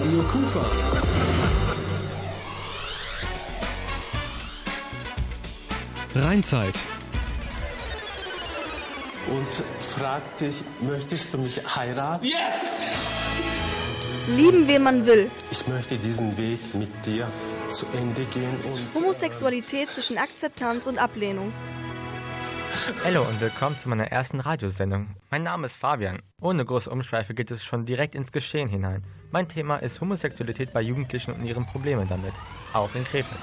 [0.00, 0.64] Radio Kufa.
[6.14, 6.80] Rheinzeit.
[9.28, 9.46] Und
[9.78, 12.24] fragt dich, möchtest du mich heiraten?
[12.24, 12.78] Yes!
[14.28, 15.30] Lieben, wen man will.
[15.50, 17.30] Ich möchte diesen Weg mit dir
[17.68, 21.52] zu Ende gehen und Homosexualität zwischen Akzeptanz und Ablehnung.
[23.04, 25.08] Hallo und willkommen zu meiner ersten Radiosendung.
[25.30, 26.22] Mein Name ist Fabian.
[26.40, 29.04] Ohne große Umschweife geht es schon direkt ins Geschehen hinein.
[29.30, 32.32] Mein Thema ist Homosexualität bei Jugendlichen und ihren Probleme damit.
[32.72, 33.40] Auch in Krefeld.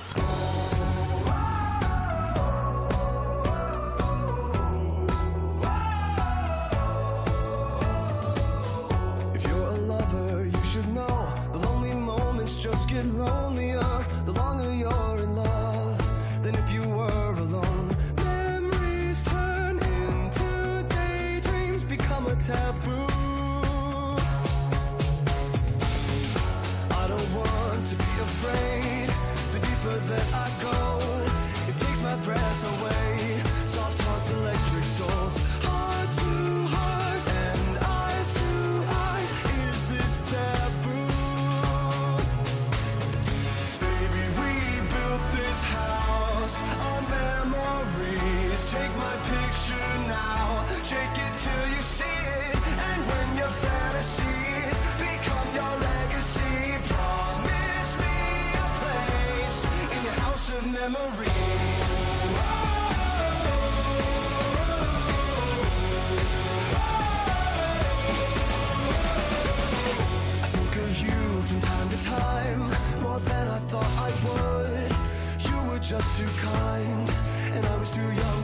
[76.18, 77.12] Too kind,
[77.53, 78.37] and I was too young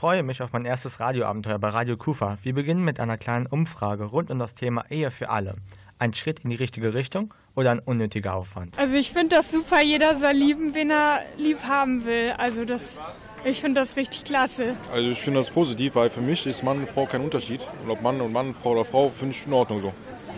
[0.00, 2.38] freue mich auf mein erstes Radioabenteuer bei Radio Kufa.
[2.42, 5.56] Wir beginnen mit einer kleinen Umfrage rund um das Thema Ehe für alle.
[5.98, 8.78] Ein Schritt in die richtige Richtung oder ein unnötiger Aufwand?
[8.78, 12.32] Also ich finde das super, jeder soll lieben, wen er lieb haben will.
[12.38, 12.98] Also das,
[13.44, 14.74] ich finde das richtig klasse.
[14.90, 17.60] Also ich finde das positiv, weil für mich ist Mann und Frau kein Unterschied.
[17.84, 19.92] Und ob Mann und Mann, Frau oder Frau, finde ich in Ordnung so.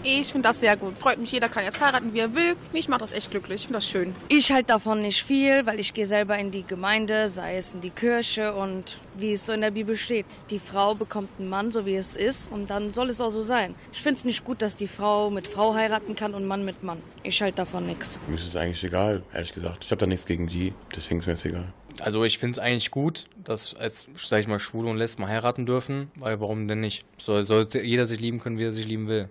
[0.05, 0.99] Ich finde das sehr gut.
[0.99, 2.57] Freut mich, jeder kann jetzt heiraten, wie er will.
[2.73, 3.61] Mich macht das echt glücklich.
[3.61, 4.15] Ich finde das schön.
[4.29, 7.81] Ich halte davon nicht viel, weil ich gehe selber in die Gemeinde, sei es in
[7.81, 10.27] die Kirche und wie es so in der Bibel steht.
[10.51, 13.45] Die Frau bekommt einen Mann, so wie es ist und dann soll es auch so
[13.45, 13.77] sein.
[13.93, 16.83] Ich finde es nicht gut, dass die Frau mit Frau heiraten kann und Mann mit
[16.83, 16.99] Mann.
[17.23, 18.19] Ich halte davon nichts.
[18.27, 19.85] Mir ist es eigentlich egal, ehrlich gesagt.
[19.85, 21.73] Ich habe da nichts gegen die, deswegen ist mir das egal.
[22.01, 25.65] Also ich finde es eigentlich gut, dass als, sag ich mal, Schwule und Lesben heiraten
[25.65, 27.05] dürfen, weil warum denn nicht?
[27.19, 29.29] Soll, sollte jeder sich lieben können, wie er sich lieben will.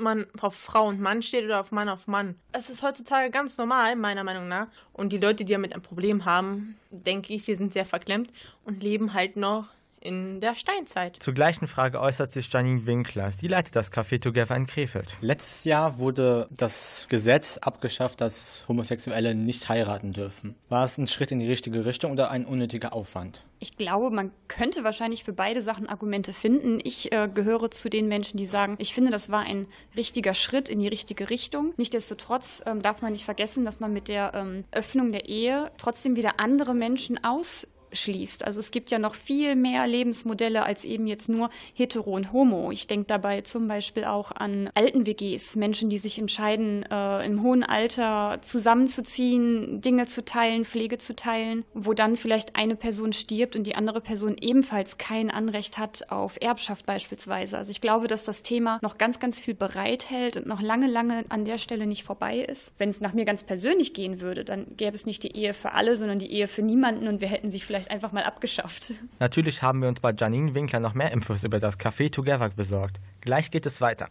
[0.00, 2.36] Man auf Frau und Mann steht oder auf Mann auf Mann.
[2.52, 4.68] Es ist heutzutage ganz normal, meiner Meinung nach.
[4.92, 8.30] Und die Leute, die damit ein Problem haben, denke ich, die sind sehr verklemmt
[8.64, 9.68] und leben halt noch
[10.00, 11.16] in der Steinzeit.
[11.20, 13.32] Zur gleichen Frage äußert sich Janine Winkler.
[13.32, 15.16] Sie leitet das Café Together in Krefeld.
[15.20, 20.54] Letztes Jahr wurde das Gesetz abgeschafft, dass Homosexuelle nicht heiraten dürfen.
[20.68, 23.44] War es ein Schritt in die richtige Richtung oder ein unnötiger Aufwand?
[23.58, 26.80] Ich glaube, man könnte wahrscheinlich für beide Sachen Argumente finden.
[26.82, 30.70] Ich äh, gehöre zu den Menschen, die sagen, ich finde, das war ein richtiger Schritt
[30.70, 31.74] in die richtige Richtung.
[31.76, 36.16] Nichtsdestotrotz ähm, darf man nicht vergessen, dass man mit der ähm, Öffnung der Ehe trotzdem
[36.16, 38.44] wieder andere Menschen aus schließt.
[38.44, 42.70] Also es gibt ja noch viel mehr Lebensmodelle als eben jetzt nur hetero und homo.
[42.70, 47.62] Ich denke dabei zum Beispiel auch an Alten-WGs, Menschen, die sich entscheiden, äh, im hohen
[47.62, 53.64] Alter zusammenzuziehen, Dinge zu teilen, Pflege zu teilen, wo dann vielleicht eine Person stirbt und
[53.66, 57.58] die andere Person ebenfalls kein Anrecht hat auf Erbschaft beispielsweise.
[57.58, 61.24] Also ich glaube, dass das Thema noch ganz, ganz viel bereithält und noch lange, lange
[61.28, 62.72] an der Stelle nicht vorbei ist.
[62.78, 65.72] Wenn es nach mir ganz persönlich gehen würde, dann gäbe es nicht die Ehe für
[65.72, 68.92] alle, sondern die Ehe für niemanden und wir hätten sie vielleicht einfach mal abgeschafft.
[69.18, 73.00] Natürlich haben wir uns bei Janine Winkler noch mehr Infos über das Café Together besorgt.
[73.20, 74.08] Gleich geht es weiter.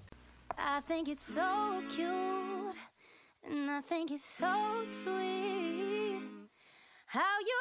[0.57, 1.39] I think it's so
[1.87, 2.75] cute,
[3.45, 6.21] and I think it's so sweet.
[7.11, 7.59] How you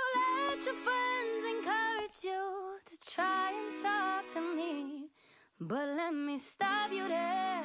[0.50, 5.10] let your friends encourage you to try and talk to me.
[5.60, 7.64] But let me stop you there,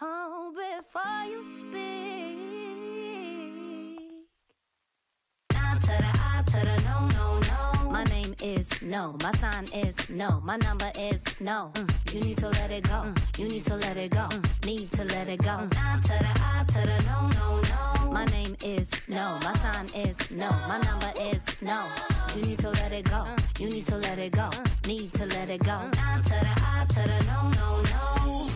[0.00, 2.47] oh, before you speak.
[6.50, 7.90] To the no, no, no.
[7.90, 9.16] My name is no.
[9.22, 10.40] My sign is no.
[10.44, 11.70] My number is no.
[11.74, 12.90] Mm, You need to let it go.
[13.06, 14.26] Mm, You need to let it go.
[14.30, 15.68] Mm, Need to let it go.
[15.76, 17.60] I to the I to the no, no,
[18.04, 18.12] no.
[18.12, 19.38] My name is no.
[19.42, 20.50] My sign is no.
[20.68, 21.88] My number is no.
[22.34, 23.24] You need to let it go.
[23.58, 24.50] You need to let it go.
[24.86, 25.78] Need to let it go.
[25.94, 28.48] I to the I to the no, no, no.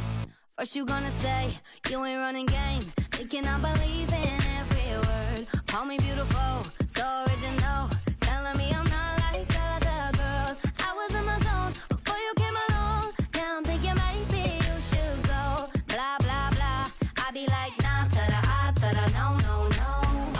[0.58, 1.58] First you gonna say
[1.90, 5.46] you ain't running game, thinking I believe in every word.
[5.72, 7.88] Call me beautiful, so original,
[8.20, 10.60] telling me I'm not like other girls.
[10.78, 13.12] I was in my zone before you came along.
[13.34, 15.72] Now I'm thinking maybe you should go.
[15.88, 16.84] Blah blah blah.
[17.24, 19.92] I be like nah to the I to the no no no.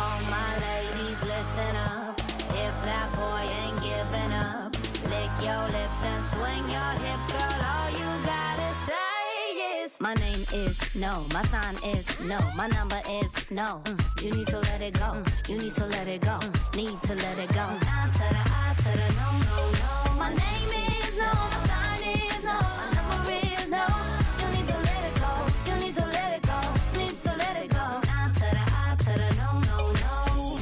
[0.04, 2.20] All my ladies, listen up.
[2.52, 4.76] If that boy ain't giving up,
[5.08, 6.91] lick your lips and swing your
[10.72, 11.26] is no.
[11.32, 12.38] My sign is no.
[12.56, 13.82] My number is no.
[14.22, 15.22] You need to let it go.
[15.48, 16.38] You need to let it go.
[16.74, 17.66] Need to let it go.
[17.82, 19.90] I to the I to the no no no.
[20.22, 21.30] My name is no.
[21.52, 22.58] My sign is no.
[22.78, 23.84] My number is no.
[24.40, 25.32] You need to let it go.
[25.68, 26.58] You need to let it go.
[26.98, 27.86] Need to let it go.
[29.42, 30.58] No no no.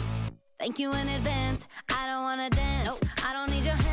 [0.59, 1.67] Thank you in advance.
[1.99, 3.01] I don't wanna dance.
[3.25, 3.90] I don't need your hands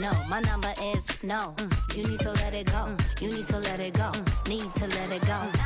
[0.00, 0.12] no.
[0.28, 1.54] My number is no.
[1.56, 2.72] Mm, You need to let it go.
[2.86, 4.10] Mm, You need to let it go.
[4.12, 5.57] Mm, Need to let it go.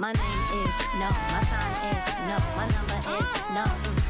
[0.00, 3.64] My name is no, my sign is no, my number is no.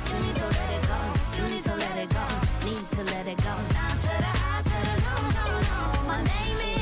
[0.06, 0.98] You need to let it go,
[1.36, 2.24] you need to let it go,
[2.64, 3.54] need to let it go.
[3.74, 6.06] Down to the I to the no, no, no.
[6.06, 6.79] My name is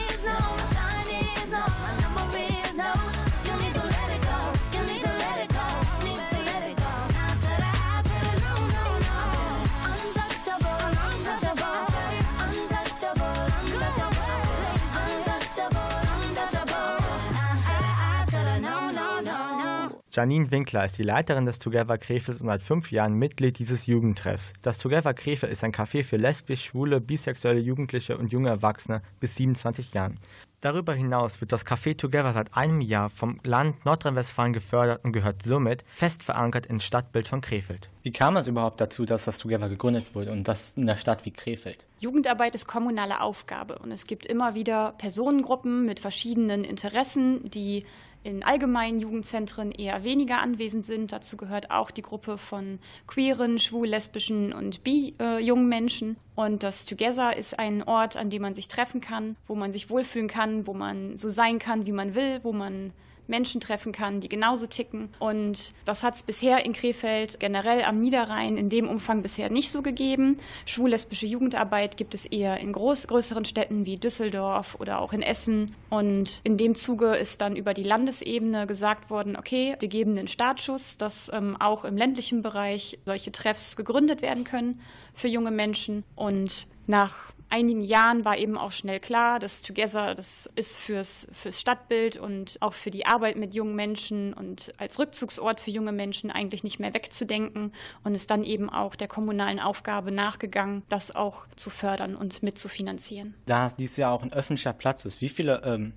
[20.18, 24.52] Janine Winkler ist die Leiterin des Together Krefeld und seit fünf Jahren Mitglied dieses Jugendtreffs.
[24.62, 29.36] Das Together Krefeld ist ein Café für lesbisch, schwule, bisexuelle Jugendliche und junge Erwachsene bis
[29.36, 30.18] 27 Jahren.
[30.60, 35.42] Darüber hinaus wird das Café Together seit einem Jahr vom Land Nordrhein-Westfalen gefördert und gehört
[35.44, 37.88] somit fest verankert ins Stadtbild von Krefeld.
[38.02, 41.24] Wie kam es überhaupt dazu, dass das Together gegründet wurde und das in der Stadt
[41.26, 41.86] wie Krefeld?
[42.00, 47.84] Jugendarbeit ist kommunale Aufgabe und es gibt immer wieder Personengruppen mit verschiedenen Interessen, die
[48.22, 51.12] in allgemeinen Jugendzentren eher weniger anwesend sind.
[51.12, 56.16] Dazu gehört auch die Gruppe von queeren, schwul, lesbischen und bi äh, jungen Menschen.
[56.34, 59.90] Und das Together ist ein Ort, an dem man sich treffen kann, wo man sich
[59.90, 62.92] wohlfühlen kann, wo man so sein kann, wie man will, wo man
[63.28, 65.10] Menschen treffen kann, die genauso ticken.
[65.18, 69.70] Und das hat es bisher in Krefeld generell am Niederrhein in dem Umfang bisher nicht
[69.70, 70.38] so gegeben.
[70.66, 75.74] Schwul-lesbische Jugendarbeit gibt es eher in groß, größeren Städten wie Düsseldorf oder auch in Essen.
[75.90, 80.28] Und in dem Zuge ist dann über die Landesebene gesagt worden, okay, wir geben den
[80.28, 84.80] Startschuss, dass ähm, auch im ländlichen Bereich solche Treffs gegründet werden können
[85.14, 86.04] für junge Menschen.
[86.14, 91.60] Und nach einigen Jahren war eben auch schnell klar, dass Together, das ist fürs, fürs
[91.60, 96.30] Stadtbild und auch für die Arbeit mit jungen Menschen und als Rückzugsort für junge Menschen
[96.30, 97.72] eigentlich nicht mehr wegzudenken
[98.04, 103.34] und ist dann eben auch der kommunalen Aufgabe nachgegangen, das auch zu fördern und mitzufinanzieren.
[103.46, 105.92] Da dies ja auch ein öffentlicher Platz ist, wie viele ähm,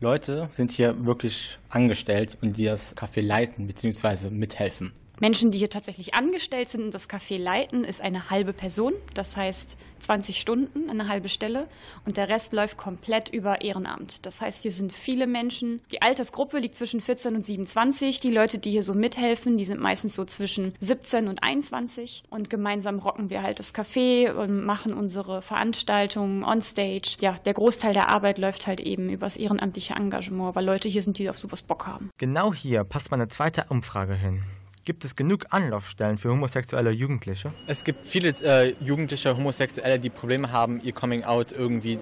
[0.00, 4.30] Leute sind hier wirklich angestellt und die das Café leiten bzw.
[4.30, 4.92] mithelfen?
[5.20, 8.94] Menschen, die hier tatsächlich angestellt sind und das Café leiten, ist eine halbe Person.
[9.14, 11.68] Das heißt 20 Stunden, eine halbe Stelle.
[12.06, 14.24] Und der Rest läuft komplett über Ehrenamt.
[14.24, 15.80] Das heißt, hier sind viele Menschen.
[15.92, 18.20] Die Altersgruppe liegt zwischen 14 und 27.
[18.20, 22.24] Die Leute, die hier so mithelfen, die sind meistens so zwischen 17 und 21.
[22.30, 27.16] Und gemeinsam rocken wir halt das Café und machen unsere Veranstaltungen on stage.
[27.20, 31.18] Ja, der Großteil der Arbeit läuft halt eben übers ehrenamtliche Engagement, weil Leute hier sind,
[31.18, 32.10] die auf sowas Bock haben.
[32.16, 34.42] Genau hier passt meine zweite Umfrage hin.
[34.90, 37.52] Gibt es genug Anlaufstellen für homosexuelle Jugendliche?
[37.68, 42.00] Es gibt viele äh, jugendliche Homosexuelle, die Probleme haben, ihr Coming Out irgendwie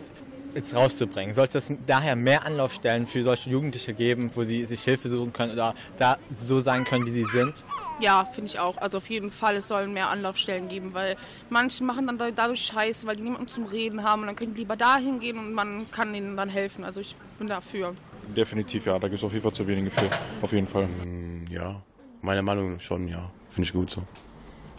[0.55, 1.35] jetzt rauszubringen.
[1.35, 5.53] Sollte es daher mehr Anlaufstellen für solche Jugendliche geben, wo sie sich Hilfe suchen können
[5.53, 7.53] oder da so sein können, wie sie sind?
[8.01, 8.79] Ja, finde ich auch.
[8.79, 11.17] Also auf jeden Fall, es sollen mehr Anlaufstellen geben, weil
[11.51, 14.61] manche machen dann dadurch Scheiße, weil die niemanden zum Reden haben und dann können die
[14.63, 16.85] lieber dahin gehen und man kann ihnen dann helfen.
[16.85, 17.95] Also ich bin dafür.
[18.35, 18.99] Definitiv, ja.
[18.99, 20.09] Da gibt es auf jeden Fall zu wenige für.
[20.41, 20.87] Auf jeden Fall.
[20.87, 21.83] Mm, Ja,
[22.23, 23.31] meiner Meinung nach schon, ja.
[23.51, 24.03] Finde ich gut so.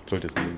[0.07, 0.57] Sollte es geben.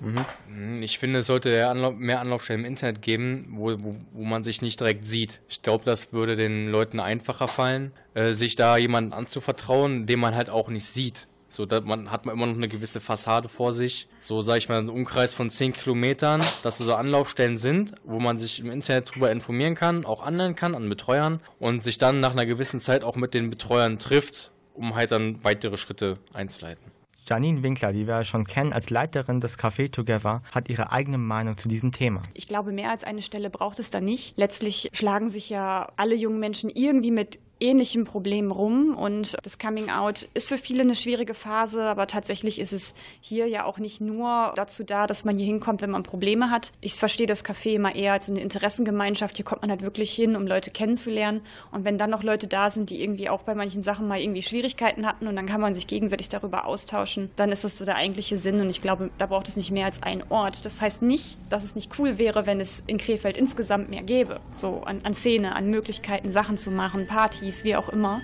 [0.00, 0.82] Mhm.
[0.82, 4.62] Ich finde, es sollte Anlauf, mehr Anlaufstellen im Internet geben, wo, wo, wo man sich
[4.62, 5.40] nicht direkt sieht.
[5.48, 10.34] Ich glaube, das würde den Leuten einfacher fallen, äh, sich da jemanden anzuvertrauen, den man
[10.34, 11.26] halt auch nicht sieht.
[11.50, 14.06] So, da man, hat man immer noch eine gewisse Fassade vor sich.
[14.20, 18.38] So, sage ich mal, einen Umkreis von 10 Kilometern, dass so Anlaufstellen sind, wo man
[18.38, 22.32] sich im Internet drüber informieren kann, auch anlernen kann an Betreuern und sich dann nach
[22.32, 26.98] einer gewissen Zeit auch mit den Betreuern trifft, um halt dann weitere Schritte einzuleiten.
[27.28, 31.18] Janine Winkler, die wir ja schon kennen als Leiterin des Café Together, hat ihre eigene
[31.18, 32.22] Meinung zu diesem Thema.
[32.32, 34.38] Ich glaube, mehr als eine Stelle braucht es da nicht.
[34.38, 39.90] Letztlich schlagen sich ja alle jungen Menschen irgendwie mit ähnlichen Problemen rum und das Coming
[39.90, 44.00] Out ist für viele eine schwierige Phase, aber tatsächlich ist es hier ja auch nicht
[44.00, 46.72] nur dazu da, dass man hier hinkommt, wenn man Probleme hat.
[46.80, 49.36] Ich verstehe das Café immer eher als eine Interessengemeinschaft.
[49.36, 51.40] Hier kommt man halt wirklich hin, um Leute kennenzulernen
[51.72, 54.42] und wenn dann noch Leute da sind, die irgendwie auch bei manchen Sachen mal irgendwie
[54.42, 57.96] Schwierigkeiten hatten und dann kann man sich gegenseitig darüber austauschen, dann ist das so der
[57.96, 60.64] eigentliche Sinn und ich glaube, da braucht es nicht mehr als einen Ort.
[60.64, 64.40] Das heißt nicht, dass es nicht cool wäre, wenn es in Krefeld insgesamt mehr gäbe,
[64.54, 68.20] so an, an Szene, an Möglichkeiten, Sachen zu machen, Partys, wie auch immer.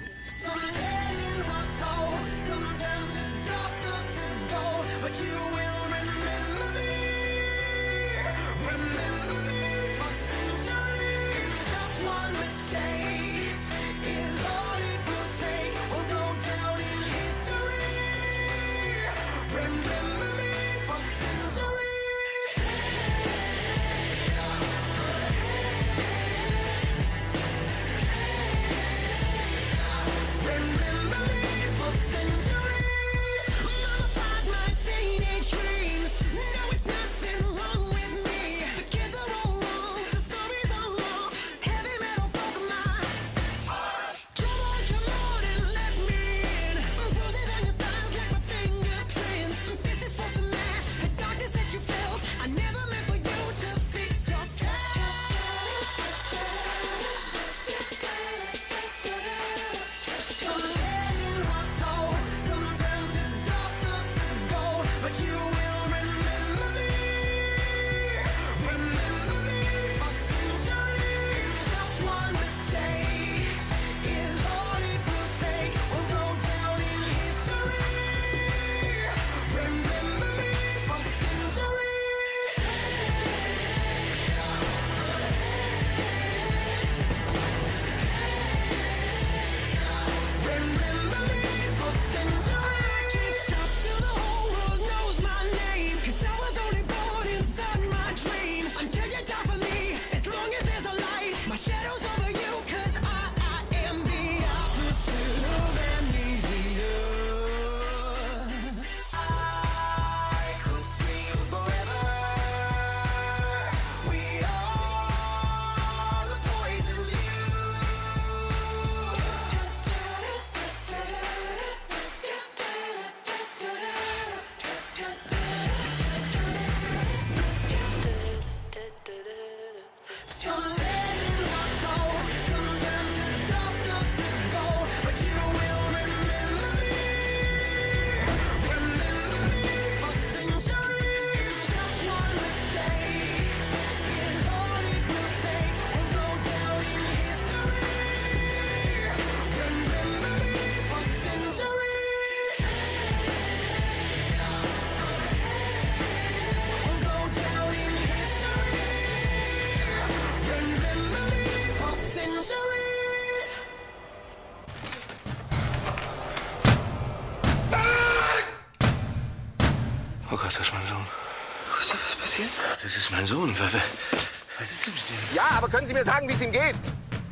[174.59, 175.37] Was ist denn mit dem?
[175.37, 176.77] Ja, aber können Sie mir sagen, wie es ihm geht?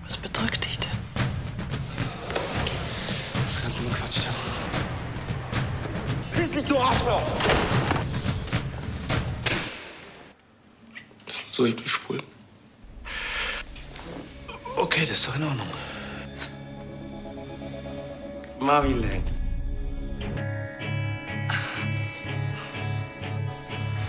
[0.04, 0.90] Was bedrückt dich denn?
[3.60, 4.36] Kannst du nur Quatsch haben?
[6.34, 7.22] Siehst nicht, du Arschloch!
[11.50, 12.22] So, ich bin schwul.
[14.76, 15.66] Okay, das ist doch in Ordnung.
[18.58, 19.02] Marvin.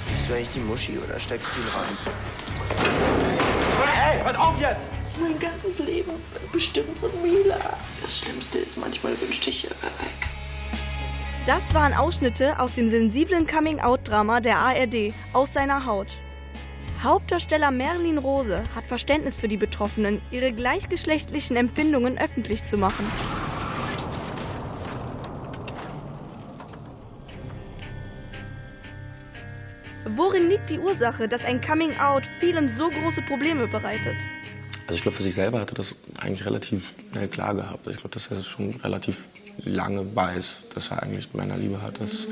[0.08, 3.03] Bist du eigentlich die Muschi oder steckst du ihn rein?
[4.24, 4.80] Hört auf jetzt!
[5.22, 7.60] Mein ganzes Leben wird bestimmt von Mila.
[8.02, 10.30] Das Schlimmste ist, manchmal wünschte ich, er wäre weg.
[11.46, 16.08] Das waren Ausschnitte aus dem sensiblen Coming-out-Drama der ARD aus seiner Haut.
[17.04, 23.06] Hauptdarsteller Merlin Rose hat Verständnis für die Betroffenen, ihre gleichgeschlechtlichen Empfindungen öffentlich zu machen.
[30.16, 34.16] Worin liegt die Ursache, dass ein Coming-out vielen so große Probleme bereitet?
[34.86, 37.88] Also ich glaube, für sich selber hat er das eigentlich relativ schnell klar gehabt.
[37.88, 39.26] Ich glaube, dass er es schon relativ
[39.64, 42.28] lange weiß, dass er eigentlich Männerliebe hat als,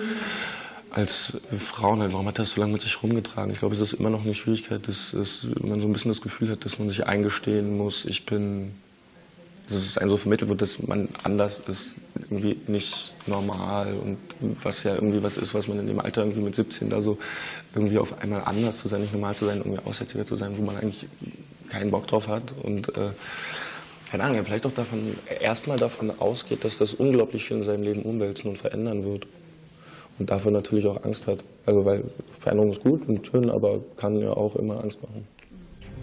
[0.91, 1.93] als Frau.
[1.93, 3.51] Und warum hat er das so lange mit sich rumgetragen?
[3.51, 6.21] Ich glaube, es ist immer noch eine Schwierigkeit, dass, dass man so ein bisschen das
[6.21, 8.73] Gefühl hat, dass man sich eingestehen muss, ich bin,
[9.67, 14.17] dass es einem so vermittelt wird, dass man anders ist, irgendwie nicht normal und
[14.63, 17.17] was ja irgendwie was ist, was man in dem Alter irgendwie mit 17 da so
[17.73, 20.63] irgendwie auf einmal anders zu sein, nicht normal zu sein, irgendwie aussätziger zu sein, wo
[20.63, 21.07] man eigentlich
[21.69, 23.11] keinen Bock drauf hat und äh,
[24.11, 28.01] keine Ahnung, vielleicht auch davon erstmal davon ausgeht, dass das unglaublich viel in seinem Leben
[28.01, 29.25] umwälzen und verändern wird.
[30.19, 31.39] Und dafür natürlich auch Angst hat.
[31.65, 32.03] Also weil
[32.41, 35.25] Veränderung ist gut und schön, aber kann ja auch immer Angst machen.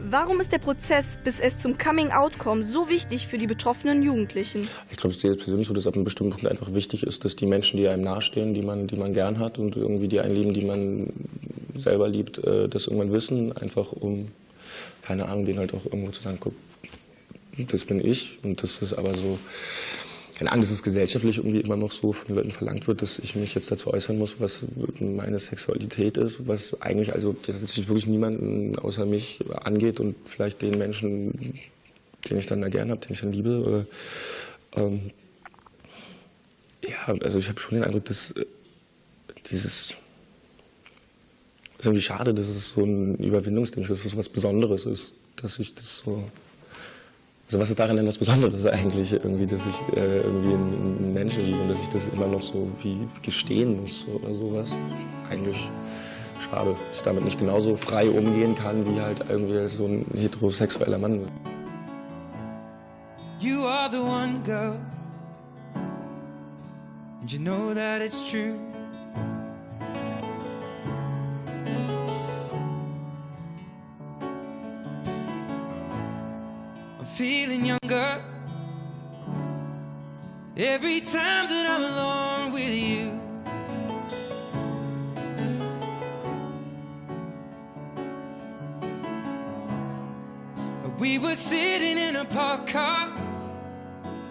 [0.01, 4.69] Warum ist der Prozess, bis es zum Coming-out kommt, so wichtig für die betroffenen Jugendlichen?
[4.91, 7.25] Ich glaube, es ist jetzt persönlich so, dass ab einem bestimmten Punkt einfach wichtig ist,
[7.25, 10.21] dass die Menschen, die einem nahestehen, die man, die man gern hat und irgendwie die
[10.21, 11.13] einen lieben, die man
[11.77, 14.29] selber liebt, äh, das irgendwann wissen, einfach um,
[15.03, 16.55] keine Ahnung, denen halt auch irgendwo zu sagen, guck,
[17.57, 19.39] das bin ich und das ist aber so,
[20.39, 23.35] keine Ahnung, dass es gesellschaftlich irgendwie immer noch so von Leuten verlangt wird, dass ich
[23.35, 24.65] mich jetzt dazu äußern muss, was
[25.01, 30.79] meine Sexualität ist, was eigentlich also tatsächlich wirklich niemanden außer mich angeht und vielleicht den
[30.79, 31.59] Menschen,
[32.31, 33.63] den ich dann da gern habe, den ich dann liebe.
[33.63, 33.87] Oder,
[34.77, 35.11] ähm,
[36.85, 38.47] ja, also ich habe schon den Eindruck, dass äh,
[39.51, 39.97] dieses
[41.79, 45.15] es ist irgendwie schade, dass es so ein Überwindungsding ist, dass es was Besonderes ist,
[45.37, 46.25] dass ich das so
[47.49, 51.47] also was ist daran denn das Besonderes eigentlich irgendwie, dass ich äh, irgendwie einen, Menschen
[51.47, 54.77] liebe und dass ich das immer noch so wie gestehen muss oder sowas?
[55.31, 55.67] Eigentlich
[56.45, 60.05] schade, dass ich damit nicht genauso frei umgehen kann, wie halt irgendwie als so ein
[60.15, 61.23] heterosexueller Mann.
[63.41, 64.79] You are the one girl,
[67.23, 68.68] and you know that it's true.
[77.19, 78.23] Feeling younger
[80.57, 83.11] every time that I'm alone with you.
[91.01, 93.13] We were sitting in a parked car,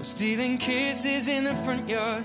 [0.02, 2.23] stealing kisses in the front yard.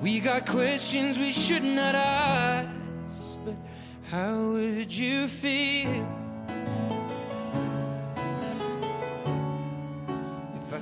[0.00, 3.54] We got questions we should not ask, but
[4.10, 6.21] how would you feel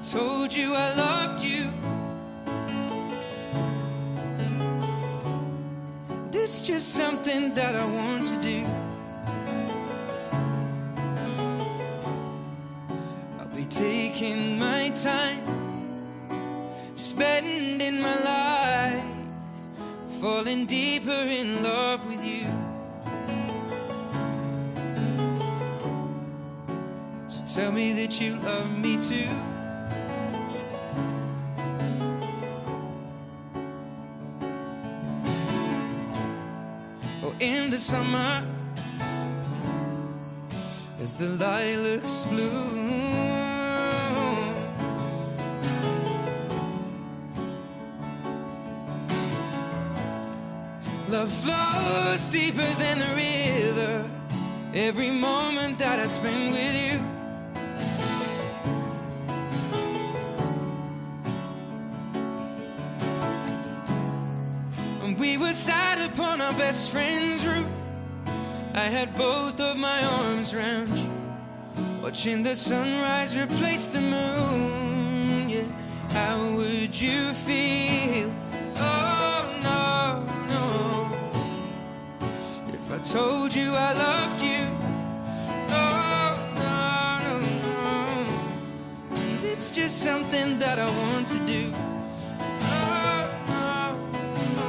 [0.03, 1.71] told you I loved you?
[6.31, 8.67] This just something that I want to do.
[13.39, 15.45] I'll be taking my time,
[16.95, 19.05] spending my life,
[20.21, 22.47] falling deeper in love with you.
[27.29, 29.50] So tell me that you love me too.
[37.81, 38.47] Summer,
[41.01, 42.91] as the lilacs bloom.
[51.09, 54.11] Love flows deeper than the river.
[54.75, 56.99] Every moment that I spend with you.
[65.03, 67.30] And we were sat upon our best friend's.
[68.73, 71.11] I had both of my arms round you,
[72.01, 75.49] watching the sunrise replace the moon.
[75.49, 75.67] Yeah,
[76.11, 78.33] how would you feel?
[78.77, 80.23] Oh no,
[80.55, 80.65] no.
[82.73, 84.65] If I told you I loved you.
[85.69, 89.19] No, no, no, no.
[89.43, 91.73] It's just something that I want to do.
[92.61, 93.97] No, no,
[94.57, 94.69] no.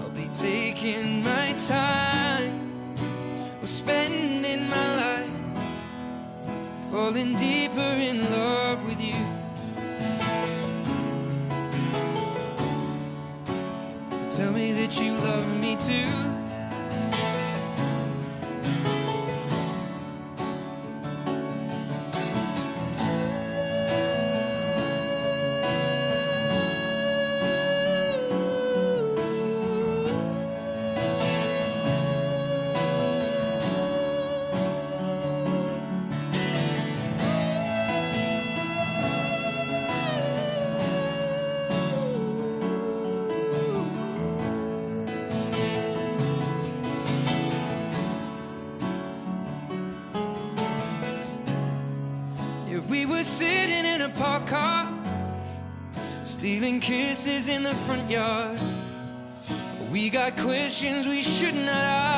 [0.00, 1.99] I'll be taking my time.
[7.00, 9.20] Falling deeper in love with you.
[14.28, 16.49] Tell me that you love me too.
[57.48, 58.58] In the front yard.
[59.90, 62.09] We got questions we should not ask.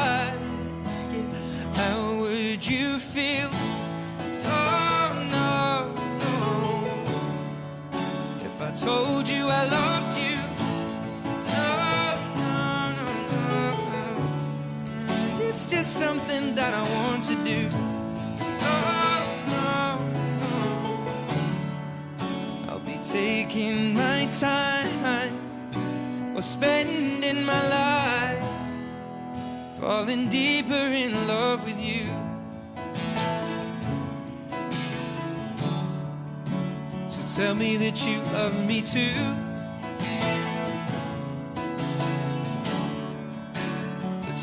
[37.63, 38.99] Me that you love me too.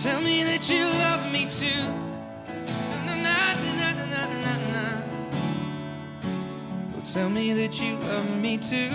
[0.01, 1.83] Tell me that you love me too.
[7.13, 8.89] Tell me that you love me too.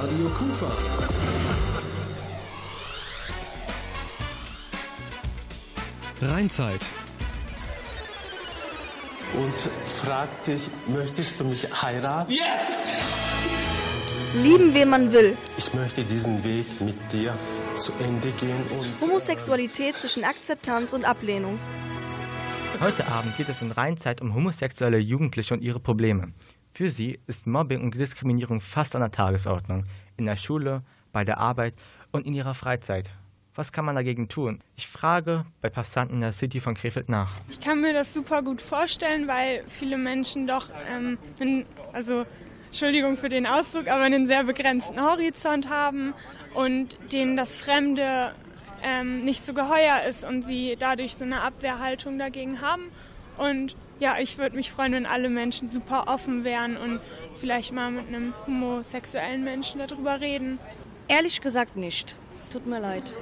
[0.00, 1.55] Radio Kufa.
[6.22, 6.80] Rheinzeit.
[9.34, 12.32] Und fragt dich, möchtest du mich heiraten?
[12.32, 12.86] Yes!
[14.42, 15.36] Lieben, wen man will.
[15.58, 17.36] Ich möchte diesen Weg mit dir
[17.76, 21.58] zu Ende gehen und Homosexualität zwischen Akzeptanz und Ablehnung.
[22.80, 26.32] Heute Abend geht es in Rheinzeit um homosexuelle Jugendliche und ihre Probleme.
[26.72, 29.84] Für sie ist Mobbing und Diskriminierung fast an der Tagesordnung.
[30.16, 31.74] In der Schule, bei der Arbeit
[32.10, 33.10] und in ihrer Freizeit.
[33.56, 34.60] Was kann man dagegen tun?
[34.76, 37.32] Ich frage bei Passanten in der City von Krefeld nach.
[37.48, 41.64] Ich kann mir das super gut vorstellen, weil viele Menschen doch, ähm, einen,
[41.94, 42.26] also
[42.66, 46.12] Entschuldigung für den Ausdruck, aber einen sehr begrenzten Horizont haben
[46.52, 48.34] und denen das Fremde
[48.82, 52.82] ähm, nicht so geheuer ist und sie dadurch so eine Abwehrhaltung dagegen haben.
[53.38, 57.00] Und ja, ich würde mich freuen, wenn alle Menschen super offen wären und
[57.34, 60.58] vielleicht mal mit einem homosexuellen Menschen darüber reden.
[61.08, 62.16] Ehrlich gesagt nicht.
[62.50, 63.12] Tut mir leid.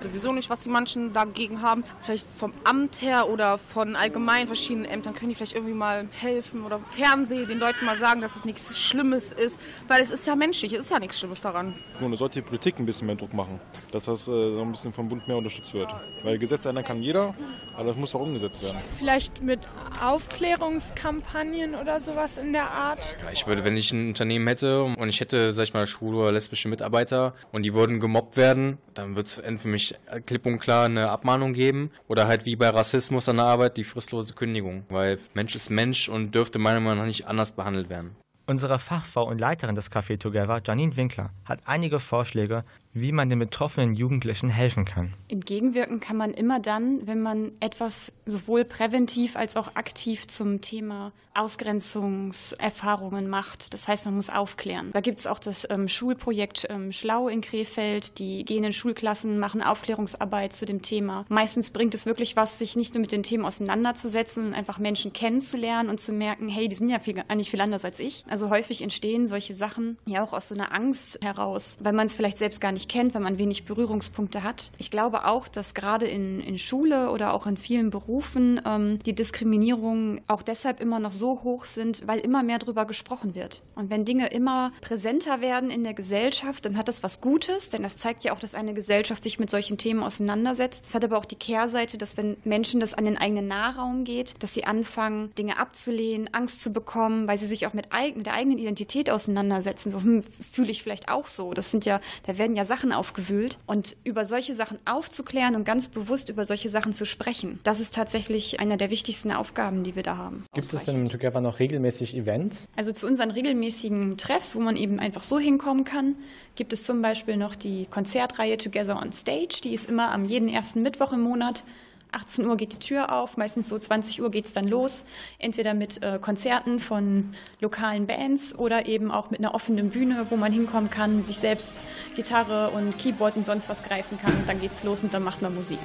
[0.00, 1.84] Sowieso nicht, was die manchen dagegen haben.
[2.00, 6.64] Vielleicht vom Amt her oder von allgemein verschiedenen Ämtern können die vielleicht irgendwie mal helfen
[6.64, 9.60] oder Fernsehen den Leuten mal sagen, dass es nichts Schlimmes ist.
[9.88, 11.74] Weil es ist ja menschlich, es ist ja nichts Schlimmes daran.
[12.00, 14.72] Nur da sollte die Politik ein bisschen mehr Druck machen, dass das äh, so ein
[14.72, 15.88] bisschen vom Bund mehr unterstützt wird.
[16.22, 17.34] Weil Gesetze ändern kann jeder,
[17.74, 18.78] aber das muss auch umgesetzt werden.
[18.98, 19.60] Vielleicht mit
[20.00, 23.16] Aufklärungskampagnen oder sowas in der Art.
[23.24, 26.18] Ja, ich würde, wenn ich ein Unternehmen hätte und ich hätte, sag ich mal, schwule
[26.18, 29.94] oder lesbische Mitarbeiter und die würden gemobbt werden, dann wird es für mich
[30.26, 33.84] klipp und klar eine Abmahnung geben oder halt wie bei Rassismus an der Arbeit die
[33.84, 38.16] fristlose Kündigung, weil Mensch ist Mensch und dürfte meiner Meinung nach nicht anders behandelt werden.
[38.46, 43.38] Unsere Fachfrau und Leiterin des Café Together, Janine Winkler, hat einige Vorschläge, wie man den
[43.38, 45.14] betroffenen Jugendlichen helfen kann.
[45.28, 51.12] Entgegenwirken kann man immer dann, wenn man etwas sowohl präventiv als auch aktiv zum Thema
[51.34, 53.72] Ausgrenzungserfahrungen macht.
[53.72, 54.90] Das heißt, man muss aufklären.
[54.92, 58.18] Da gibt es auch das ähm, Schulprojekt ähm, Schlau in Krefeld.
[58.18, 61.24] Die gehen in Schulklassen, machen Aufklärungsarbeit zu dem Thema.
[61.30, 65.88] Meistens bringt es wirklich was, sich nicht nur mit den Themen auseinanderzusetzen einfach Menschen kennenzulernen
[65.88, 68.24] und zu merken, hey, die sind ja viel, eigentlich viel anders als ich.
[68.28, 72.16] Also häufig entstehen solche Sachen ja auch aus so einer Angst heraus, weil man es
[72.16, 74.70] vielleicht selbst gar nicht kennt, wenn man wenig Berührungspunkte hat.
[74.78, 79.14] Ich glaube auch, dass gerade in, in Schule oder auch in vielen Berufen ähm, die
[79.14, 83.62] Diskriminierungen auch deshalb immer noch so hoch sind, weil immer mehr darüber gesprochen wird.
[83.74, 87.82] Und wenn Dinge immer präsenter werden in der Gesellschaft, dann hat das was Gutes, denn
[87.82, 90.86] das zeigt ja auch, dass eine Gesellschaft sich mit solchen Themen auseinandersetzt.
[90.86, 94.34] Es hat aber auch die Kehrseite, dass wenn Menschen das an den eigenen Nahraum geht,
[94.42, 98.28] dass sie anfangen, Dinge abzulehnen, Angst zu bekommen, weil sie sich auch mit, eig mit
[98.28, 99.90] der eigenen Identität auseinandersetzen.
[99.90, 101.54] So, hm, fühle ich vielleicht auch so.
[101.54, 103.58] Das sind ja, da werden ja Sachen aufgewühlt.
[103.66, 107.96] Und über solche Sachen aufzuklären und ganz bewusst über solche Sachen zu sprechen, das ist
[107.96, 110.44] tatsächlich eine der wichtigsten Aufgaben, die wir da haben.
[110.54, 112.68] Gibt es denn im Together noch regelmäßig Events?
[112.76, 116.14] Also zu unseren regelmäßigen Treffs, wo man eben einfach so hinkommen kann,
[116.54, 119.62] gibt es zum Beispiel noch die Konzertreihe Together on Stage.
[119.64, 121.64] Die ist immer am jeden ersten Mittwoch im Monat.
[122.12, 125.04] 18 Uhr geht die Tür auf, meistens so 20 Uhr geht es dann los.
[125.38, 130.36] Entweder mit äh, Konzerten von lokalen Bands oder eben auch mit einer offenen Bühne, wo
[130.36, 131.78] man hinkommen kann, sich selbst
[132.14, 134.34] Gitarre und Keyboard und sonst was greifen kann.
[134.34, 135.78] Und dann geht's los und dann macht man Musik.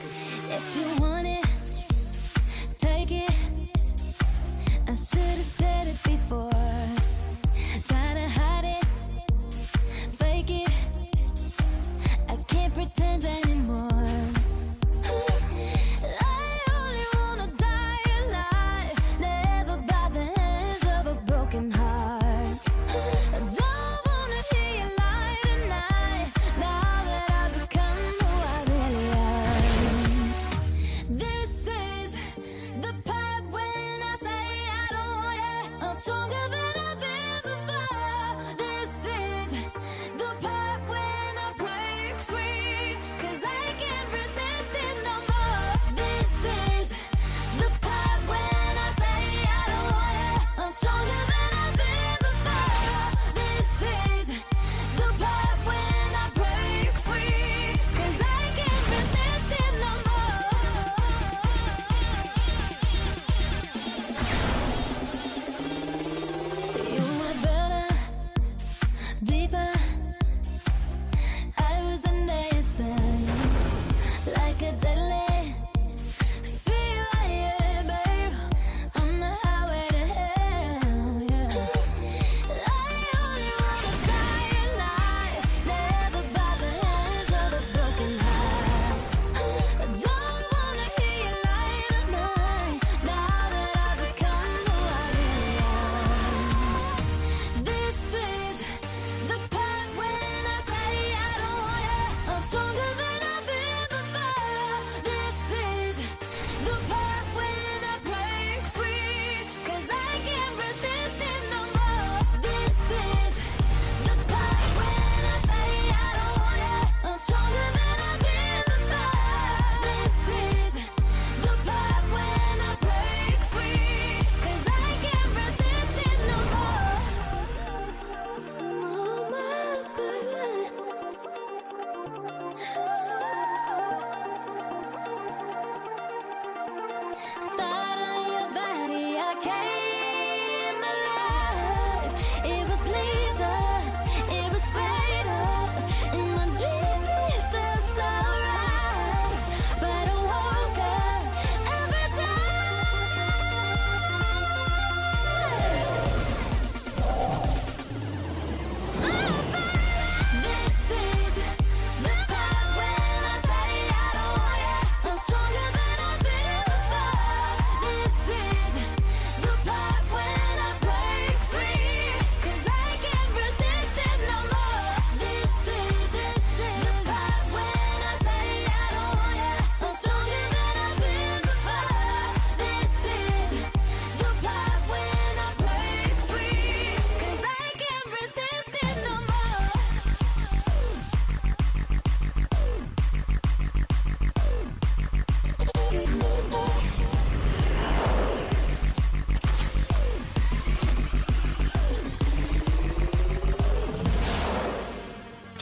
[7.88, 8.84] Try to hide it,
[10.18, 10.87] fake it.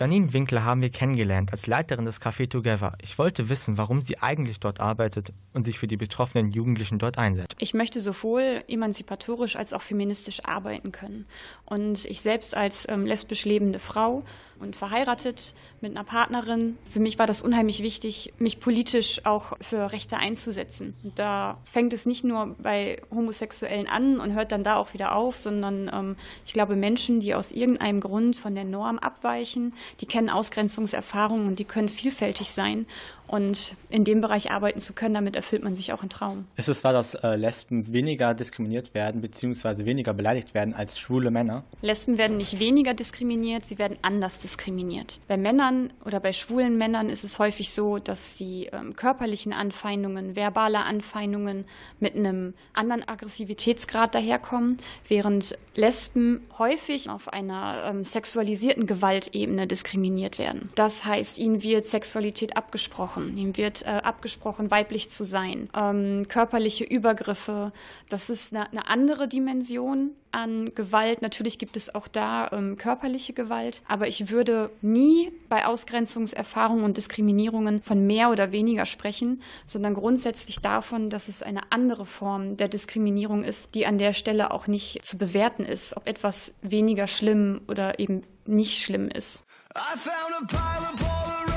[0.06, 2.96] Janine Winkler haben wir kennengelernt als Leiterin des Café Together.
[3.02, 7.18] Ich wollte wissen, warum sie eigentlich dort arbeitet und sich für die betroffenen Jugendlichen dort
[7.18, 7.56] einsetzt.
[7.60, 11.26] Ich möchte sowohl emanzipatorisch als auch feministisch arbeiten können.
[11.66, 14.24] Und ich selbst als ähm, lesbisch lebende Frau
[14.60, 19.92] und verheiratet mit einer Partnerin, für mich war das unheimlich wichtig, mich politisch auch für
[19.92, 20.94] Rechte einzusetzen.
[21.04, 25.16] Und da fängt es nicht nur bei Homosexuellen an und hört dann da auch wieder
[25.16, 26.16] auf, sondern ähm,
[26.46, 31.60] ich glaube, Menschen, die aus irgendeinem Grund von der Norm abweichen, die kennen Ausgrenzungserfahrungen und
[31.60, 32.88] die können vielfältig sein.
[33.28, 36.46] Und in dem Bereich arbeiten zu können, damit erfüllt man sich auch einen Traum.
[36.56, 39.86] Ist es wahr, dass äh, Lesben weniger diskriminiert werden bzw.
[39.86, 41.64] weniger beleidigt werden als schwule Männer?
[41.82, 45.20] Lesben werden nicht weniger diskriminiert, sie werden anders diskriminiert.
[45.28, 50.36] Bei Männern oder bei schwulen Männern ist es häufig so, dass die ähm, körperlichen Anfeindungen,
[50.36, 51.66] verbale Anfeindungen
[52.00, 60.70] mit einem anderen Aggressivitätsgrad daherkommen, während Lesben häufig auf einer ähm, sexualisierten Gewaltebene diskriminiert werden.
[60.76, 66.84] Das heißt, ihnen wird Sexualität abgesprochen, ihnen wird äh, abgesprochen, weiblich zu sein, ähm, körperliche
[66.84, 67.72] Übergriffe.
[68.10, 71.22] Das ist eine, eine andere Dimension an Gewalt.
[71.22, 76.98] Natürlich gibt es auch da ähm, körperliche Gewalt, aber ich würde nie bei Ausgrenzungserfahrungen und
[76.98, 82.68] Diskriminierungen von mehr oder weniger sprechen, sondern grundsätzlich davon, dass es eine andere Form der
[82.68, 87.62] Diskriminierung ist, die an der Stelle auch nicht zu bewerten ist, ob etwas weniger schlimm
[87.68, 89.46] oder eben nicht schlimm ist.
[89.76, 91.55] I found a pile of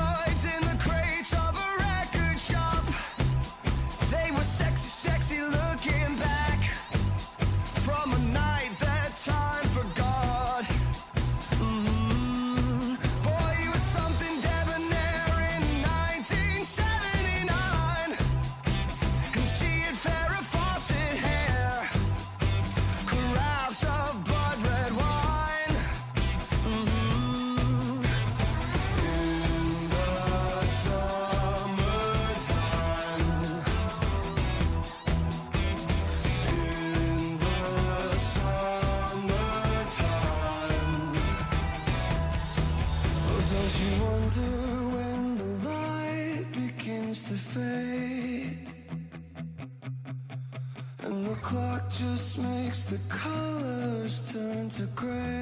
[52.89, 55.38] the colors turn to gray.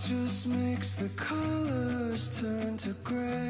[0.00, 3.47] Just makes the colors turn to gray.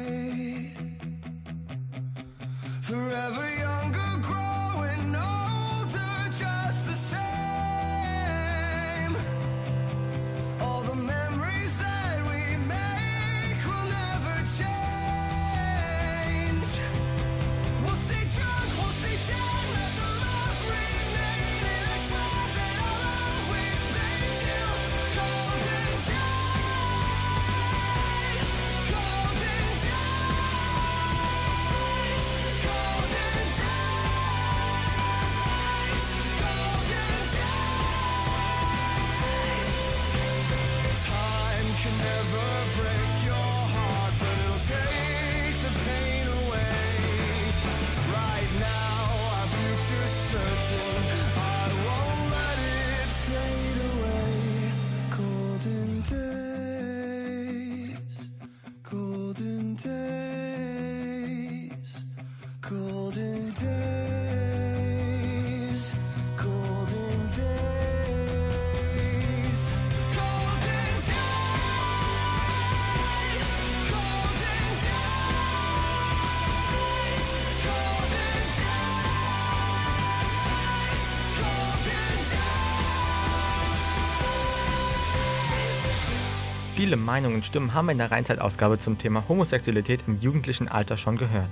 [86.79, 90.95] Viele Meinungen und Stimmen haben wir in der Rheinzeit-Ausgabe zum Thema Homosexualität im jugendlichen Alter
[90.95, 91.49] schon gehört.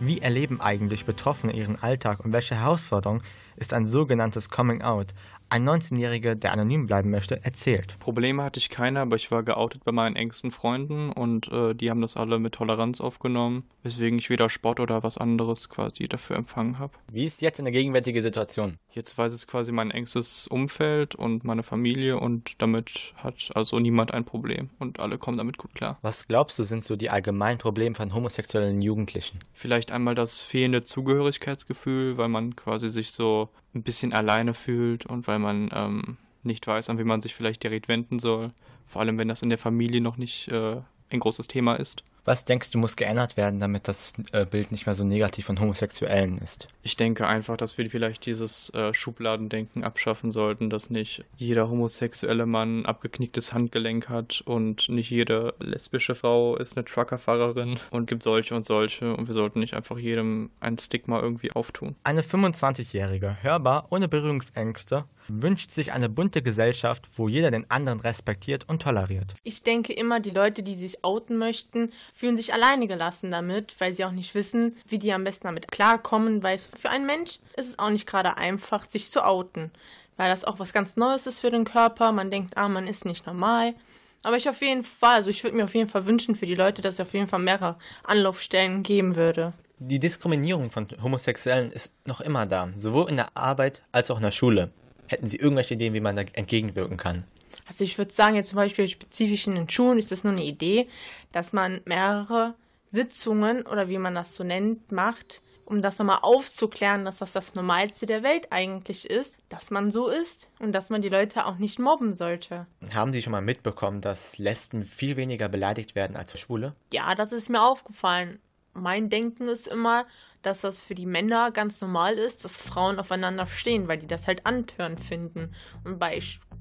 [0.00, 3.22] Wie erleben eigentlich Betroffene ihren Alltag und welche Herausforderung
[3.60, 5.14] ist ein sogenanntes Coming Out?
[5.52, 7.98] Ein 19-Jähriger, der anonym bleiben möchte, erzählt.
[7.98, 11.90] Probleme hatte ich keine, aber ich war geoutet bei meinen engsten Freunden und äh, die
[11.90, 16.36] haben das alle mit Toleranz aufgenommen, weswegen ich weder Sport oder was anderes quasi dafür
[16.36, 16.92] empfangen habe.
[17.10, 18.78] Wie ist jetzt eine gegenwärtige Situation?
[18.92, 24.14] Jetzt weiß es quasi mein engstes Umfeld und meine Familie und damit hat also niemand
[24.14, 25.98] ein Problem und alle kommen damit gut klar.
[26.02, 29.40] Was glaubst du, sind so die allgemeinen Probleme von homosexuellen Jugendlichen?
[29.52, 35.26] Vielleicht einmal das fehlende Zugehörigkeitsgefühl, weil man quasi sich so ein bisschen alleine fühlt und
[35.26, 38.52] weil man ähm, nicht weiß, an wen man sich vielleicht direkt wenden soll.
[38.86, 40.76] Vor allem, wenn das in der Familie noch nicht äh,
[41.10, 42.04] ein großes Thema ist.
[42.24, 45.58] Was denkst du, muss geändert werden, damit das äh, Bild nicht mehr so negativ von
[45.60, 46.68] Homosexuellen ist?
[46.82, 52.46] Ich denke einfach, dass wir vielleicht dieses äh, Schubladendenken abschaffen sollten, dass nicht jeder homosexuelle
[52.46, 58.54] Mann abgeknicktes Handgelenk hat und nicht jede lesbische Frau ist eine Truckerfahrerin und gibt solche
[58.54, 61.96] und solche und wir sollten nicht einfach jedem ein Stigma irgendwie auftun.
[62.04, 68.68] Eine 25-Jährige, hörbar, ohne Berührungsängste, wünscht sich eine bunte Gesellschaft, wo jeder den anderen respektiert
[68.68, 69.34] und toleriert.
[69.44, 73.94] Ich denke immer, die Leute, die sich outen möchten, fühlen sich alleine gelassen damit, weil
[73.94, 77.68] sie auch nicht wissen, wie die am besten damit klarkommen, weil für einen Mensch ist
[77.68, 79.70] es auch nicht gerade einfach, sich zu outen,
[80.16, 82.12] weil das auch was ganz Neues ist für den Körper.
[82.12, 83.74] Man denkt, ah, man ist nicht normal.
[84.22, 86.54] Aber ich auf jeden Fall, also ich würde mir auf jeden Fall wünschen für die
[86.54, 89.54] Leute, dass es auf jeden Fall mehrere Anlaufstellen geben würde.
[89.78, 94.22] Die Diskriminierung von Homosexuellen ist noch immer da, sowohl in der Arbeit als auch in
[94.22, 94.70] der Schule.
[95.06, 97.24] Hätten Sie irgendwelche Ideen, wie man da entgegenwirken kann?
[97.70, 100.42] Also ich würde sagen, jetzt zum Beispiel spezifisch in den Schulen ist das nur eine
[100.42, 100.88] Idee,
[101.30, 102.54] dass man mehrere
[102.90, 107.54] Sitzungen oder wie man das so nennt, macht, um das nochmal aufzuklären, dass das das
[107.54, 111.58] Normalste der Welt eigentlich ist, dass man so ist und dass man die Leute auch
[111.58, 112.66] nicht mobben sollte.
[112.92, 116.74] Haben Sie schon mal mitbekommen, dass Lesben viel weniger beleidigt werden als Schwule?
[116.92, 118.40] Ja, das ist mir aufgefallen.
[118.74, 120.06] Mein Denken ist immer,
[120.42, 124.26] dass das für die Männer ganz normal ist, dass Frauen aufeinander stehen, weil die das
[124.26, 125.54] halt antörend finden.
[125.84, 126.20] Und bei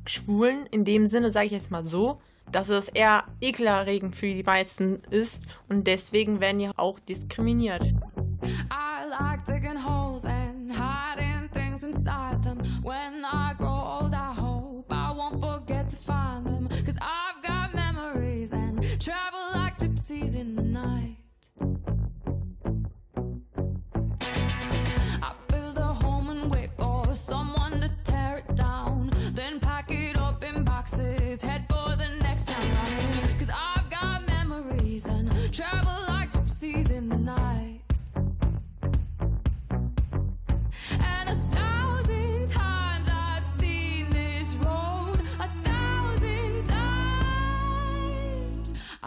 [0.10, 2.20] Schwulen, in dem Sinne sage ich jetzt mal so,
[2.52, 7.84] dass es eher ekelerregend für die meisten ist und deswegen werden die auch diskriminiert.
[7.84, 12.58] I like digging holes and hiding things inside them.
[12.82, 13.49] When I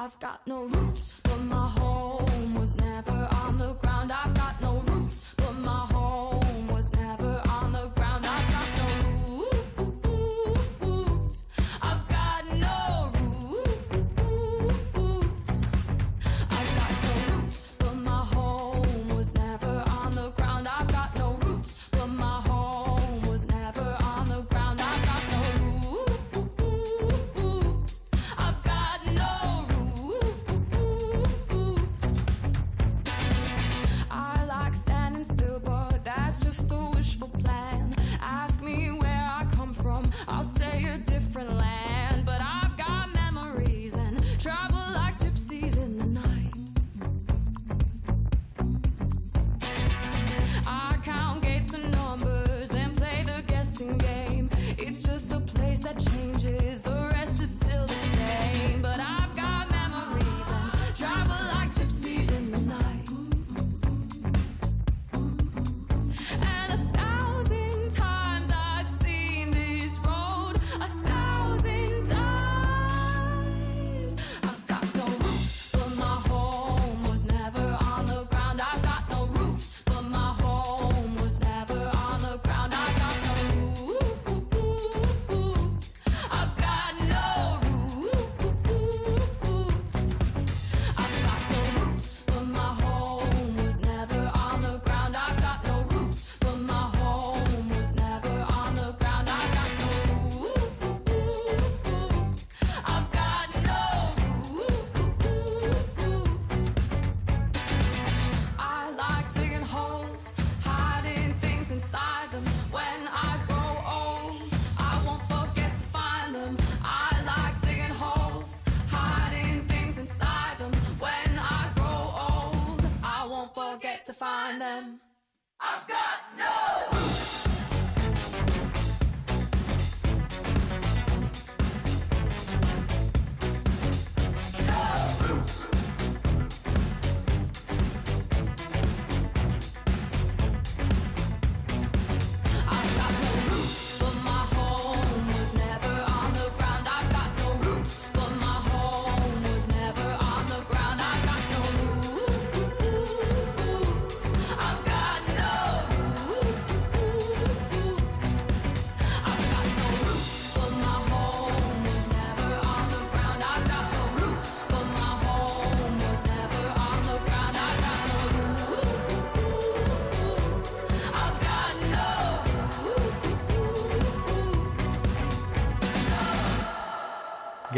[0.03, 1.12] I've got no roots,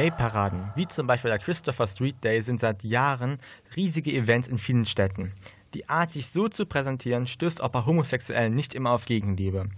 [0.04, 3.38] Gay-Paraden, wie zum Beispiel der Christopher Street Day, sind seit Jahren
[3.74, 5.32] riesige Events in vielen Städten.
[5.72, 9.70] Die Art, sich so zu präsentieren, stößt auch bei Homosexuellen nicht immer auf Gegenliebe.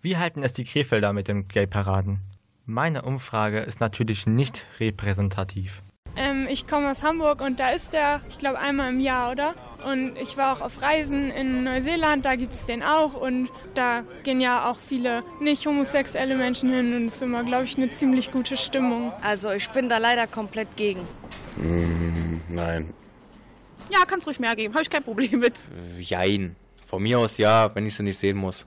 [0.00, 2.20] Wie halten es die Krefelder mit den Gay-Paraden?
[2.66, 5.82] Meine Umfrage ist natürlich nicht repräsentativ.
[6.16, 9.54] Ähm, ich komme aus Hamburg und da ist der, ich glaube, einmal im Jahr, oder?
[9.84, 14.02] Und ich war auch auf Reisen in Neuseeland, da gibt es den auch und da
[14.22, 17.90] gehen ja auch viele nicht homosexuelle Menschen hin und es ist immer, glaube ich, eine
[17.90, 19.12] ziemlich gute Stimmung.
[19.20, 21.00] Also ich bin da leider komplett gegen.
[21.56, 22.94] Mm, nein.
[23.90, 25.64] Ja, kannst ruhig mehr geben, habe ich kein Problem mit.
[25.98, 26.56] Äh, Jein.
[26.86, 28.66] Von mir aus ja, wenn ich sie nicht sehen muss.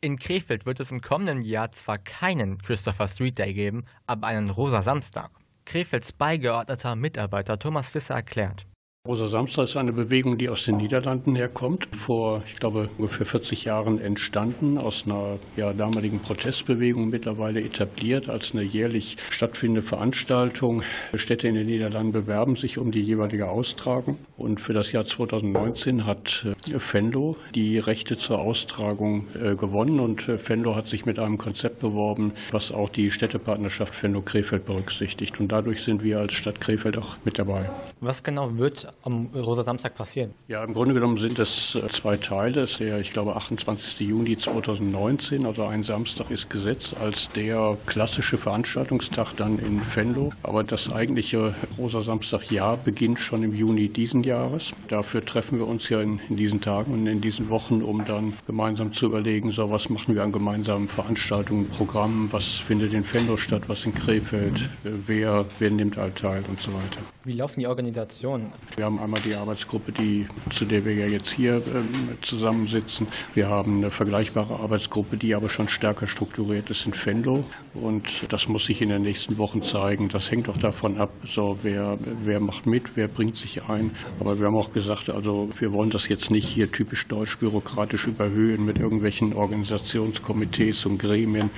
[0.00, 4.50] In Krefeld wird es im kommenden Jahr zwar keinen Christopher Street Day geben, aber einen
[4.50, 5.30] Rosa Samstag.
[5.64, 8.66] Krefelds beigeordneter Mitarbeiter Thomas Wisser erklärt.
[9.08, 13.64] Rosa Samstag ist eine Bewegung, die aus den Niederlanden herkommt, vor, ich glaube, ungefähr 40
[13.64, 20.84] Jahren entstanden, aus einer ja, damaligen Protestbewegung mittlerweile etabliert als eine jährlich stattfindende Veranstaltung.
[21.14, 24.18] Städte in den Niederlanden bewerben sich um die jeweilige Austragung.
[24.36, 30.28] Und für das Jahr 2019 hat äh, Fenlo die Rechte zur Austragung äh, gewonnen und
[30.28, 35.40] äh, Fenlo hat sich mit einem Konzept beworben, was auch die Städtepartnerschaft Fenlo-Krefeld berücksichtigt.
[35.40, 37.68] Und dadurch sind wir als Stadt Krefeld auch mit dabei.
[38.00, 40.32] Was genau wird am Rosa Samstag passieren?
[40.48, 42.62] Ja, im Grunde genommen sind es äh, zwei Teile.
[42.62, 44.00] Es ist der, ich glaube, 28.
[44.00, 50.32] Juni 2019, also ein Samstag ist gesetzt als der klassische Veranstaltungstag dann in Venlo.
[50.42, 54.72] Aber das eigentliche Rosa Samstag-Jahr beginnt schon im Juni diesen Jahres.
[54.88, 58.34] Dafür treffen wir uns ja in, in diesen Tagen und in diesen Wochen, um dann
[58.46, 63.36] gemeinsam zu überlegen, so was machen wir an gemeinsamen Veranstaltungen, Programmen, was findet in Venlo
[63.36, 67.00] statt, was in Krefeld, äh, wer, wer nimmt all teil und so weiter.
[67.24, 68.52] Wie laufen die Organisationen?
[68.82, 73.06] Wir haben einmal die Arbeitsgruppe, die, zu der wir ja jetzt hier ähm, zusammensitzen.
[73.32, 77.44] Wir haben eine vergleichbare Arbeitsgruppe, die aber schon stärker strukturiert ist in Venlo.
[77.74, 80.08] Und das muss sich in den nächsten Wochen zeigen.
[80.08, 83.92] Das hängt auch davon ab, so wer, wer macht mit, wer bringt sich ein.
[84.18, 88.08] Aber wir haben auch gesagt, also wir wollen das jetzt nicht hier typisch deutsch bürokratisch
[88.08, 91.50] überhöhen mit irgendwelchen Organisationskomitees und Gremien.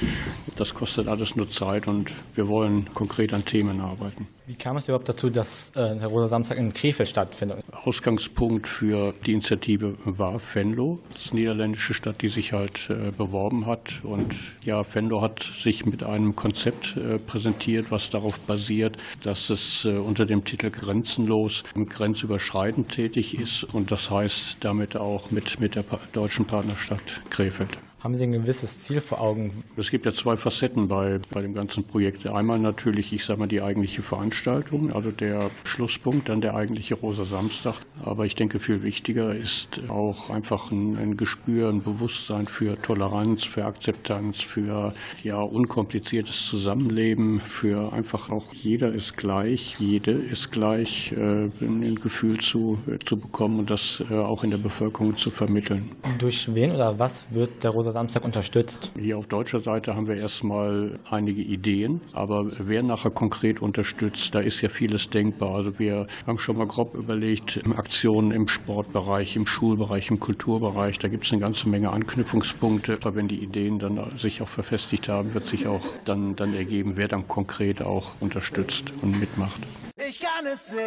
[0.59, 4.27] Das kostet alles nur Zeit und wir wollen konkret an Themen arbeiten.
[4.47, 7.65] Wie kam es überhaupt dazu, dass äh, der Rosa Samstag in Krefeld stattfindet?
[7.73, 14.05] Ausgangspunkt für die Initiative war Venlo, das niederländische Stadt, die sich halt äh, beworben hat.
[14.05, 19.87] Und ja, Venlo hat sich mit einem Konzept äh, präsentiert, was darauf basiert, dass es
[19.87, 25.59] äh, unter dem Titel Grenzenlos und grenzüberschreitend tätig ist und das heißt damit auch mit,
[25.59, 27.79] mit der pa deutschen Partnerstadt Krefeld.
[28.05, 29.65] Haben Sie ein gewisses Ziel vor Augen?
[29.79, 32.27] Es gibt ja zwei Facetten bei, bei dem ganzen Projekt.
[32.27, 37.25] Einmal natürlich, ich sage mal, die eigentliche Veranstaltung, also der Schlusspunkt, dann der eigentliche Rosa
[37.25, 37.77] Samstag.
[38.05, 43.45] Aber ich denke, viel wichtiger ist auch einfach ein, ein Gespür, ein Bewusstsein für Toleranz,
[43.45, 44.93] für Akzeptanz, für
[45.23, 52.39] ja unkompliziertes Zusammenleben, für einfach auch jeder ist gleich, jede ist gleich, äh, ein Gefühl
[52.39, 52.77] zu,
[53.07, 55.91] zu bekommen und das äh, auch in der Bevölkerung zu vermitteln.
[56.19, 58.91] Durch wen oder was wird der Rosa Samstag unterstützt?
[58.99, 64.41] Hier auf deutscher Seite haben wir erstmal einige Ideen, aber wer nachher konkret unterstützt, da
[64.41, 65.55] ist ja vieles denkbar.
[65.55, 71.07] Also wir haben schon mal grob überlegt, Aktionen im Sportbereich, im Schulbereich, im Kulturbereich, da
[71.07, 72.99] gibt es eine ganze Menge Anknüpfungspunkte.
[73.01, 76.97] Aber wenn die Ideen dann sich auch verfestigt haben, wird sich auch dann, dann ergeben,
[76.97, 79.61] wer dann konkret auch unterstützt und mitmacht.
[79.97, 80.81] Ich kann es sehen,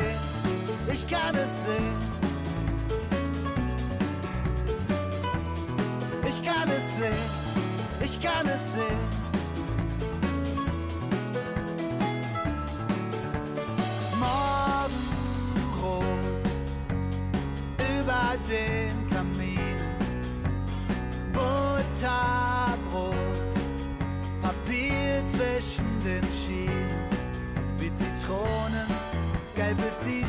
[0.91, 2.26] ich kann es sehen.
[6.29, 7.13] Ich kann es sehen,
[8.03, 8.83] ich kann es sehen.
[14.19, 16.03] Morgenrot
[17.77, 19.95] über den Kaminen,
[21.31, 23.15] Butterbrot,
[24.41, 27.09] Papier zwischen den Schienen,
[27.77, 28.87] wie Zitronen,
[29.55, 30.27] gelb ist die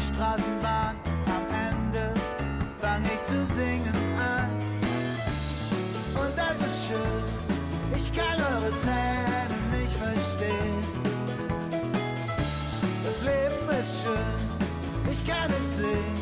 [15.29, 16.15] kann es sehen,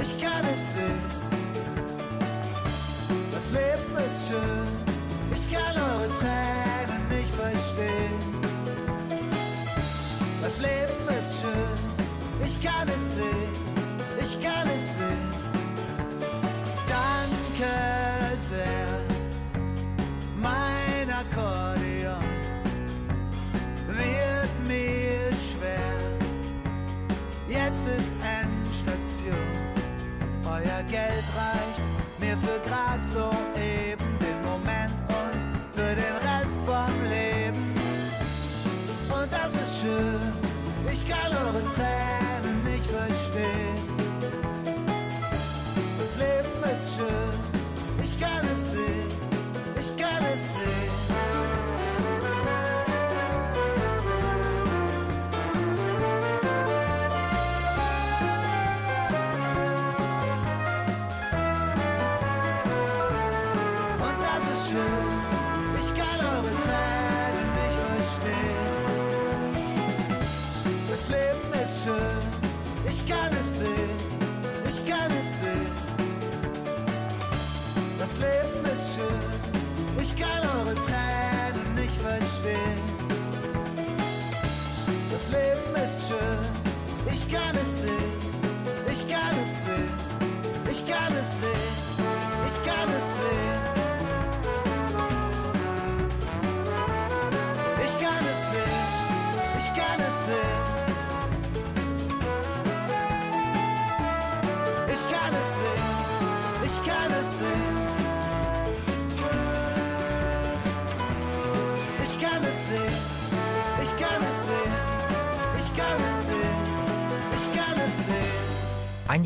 [0.00, 1.00] ich kann es sehen.
[3.32, 4.68] Das Leben ist schön,
[5.32, 8.18] ich kann eure Tränen nicht verstehen.
[10.42, 13.52] Das Leben ist schön, ich kann es sehen,
[14.20, 14.93] ich kann es sehen.
[30.94, 31.82] Geld reicht
[32.20, 33.28] mir für grad so
[33.60, 33.73] eben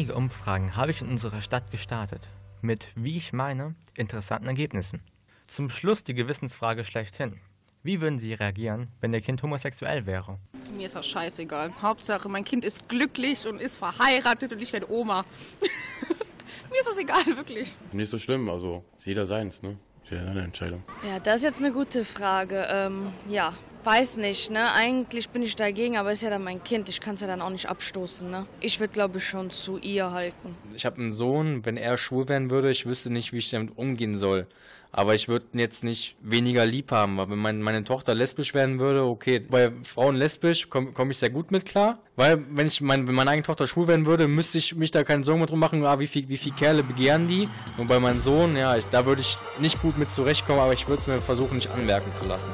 [0.09, 2.23] Einige Umfragen habe ich in unserer Stadt gestartet.
[2.63, 5.03] Mit, wie ich meine, interessanten Ergebnissen.
[5.49, 7.39] Zum Schluss die Gewissensfrage schlechthin.
[7.83, 10.39] Wie würden Sie reagieren, wenn Ihr Kind homosexuell wäre?
[10.75, 11.75] Mir ist das scheißegal.
[11.83, 15.27] Hauptsache, mein Kind ist glücklich und ist verheiratet und ich werde Oma.
[16.71, 17.77] Mir ist das egal, wirklich.
[17.93, 19.77] Nicht so schlimm, also ist jeder seins, ne?
[20.05, 20.85] Ist ja eine Entscheidung.
[21.07, 22.67] Ja, das ist jetzt eine gute Frage.
[22.71, 23.53] Ähm, ja,
[23.85, 24.73] weiß nicht, ne?
[24.75, 26.89] Eigentlich bin ich dagegen, aber ist ja dann mein Kind.
[26.89, 28.47] Ich kann es ja dann auch nicht abstoßen, ne?
[28.61, 30.57] Ich würde, glaube ich, schon zu ihr halten.
[30.75, 33.77] Ich habe einen Sohn, wenn er schwul werden würde, ich wüsste nicht, wie ich damit
[33.77, 34.47] umgehen soll.
[34.91, 37.21] Aber ich würde ihn jetzt nicht weniger lieb haben.
[37.21, 39.39] Aber wenn mein, meine Tochter lesbisch werden würde, okay.
[39.39, 41.99] Bei Frauen lesbisch komme komm ich sehr gut mit klar.
[42.17, 45.05] Weil wenn ich mein, wenn meine eigene Tochter schwul werden würde, müsste ich mich da
[45.05, 47.49] keinen Sorgen drum machen, ah, wie viel, wie viel Kerle begehren die.
[47.77, 50.89] Und bei meinem Sohn, ja, ich, da würde ich nicht gut mit zurechtkommen, aber ich
[50.89, 52.51] würde es mir versuchen, nicht anmerken zu lassen.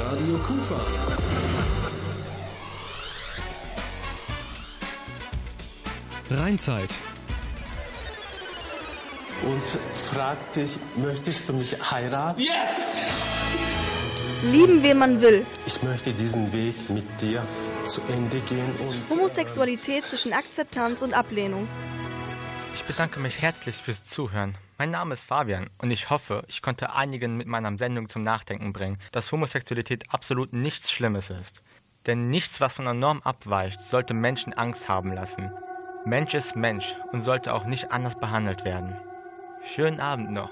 [0.00, 0.80] Radio Kufa.
[6.30, 6.94] Rheinzeit.
[9.42, 9.62] Und
[9.94, 12.40] fragt dich, möchtest du mich heiraten?
[12.40, 12.94] Yes!
[14.44, 15.44] Lieben, wen man will.
[15.66, 17.44] Ich möchte diesen Weg mit dir
[17.84, 21.66] zu Ende gehen und Homosexualität zwischen Akzeptanz und Ablehnung.
[22.74, 24.54] Ich bedanke mich herzlich fürs Zuhören.
[24.80, 28.72] Mein Name ist Fabian und ich hoffe, ich konnte einigen mit meiner Sendung zum Nachdenken
[28.72, 31.64] bringen, dass Homosexualität absolut nichts Schlimmes ist.
[32.06, 35.50] Denn nichts, was von der Norm abweicht, sollte Menschen Angst haben lassen.
[36.04, 38.96] Mensch ist Mensch und sollte auch nicht anders behandelt werden.
[39.64, 40.50] Schönen Abend noch.